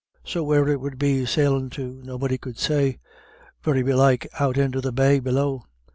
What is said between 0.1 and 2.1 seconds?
So where it would be sailin' to